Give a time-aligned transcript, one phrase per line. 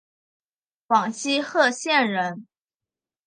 [0.87, 2.47] 广西贺县人。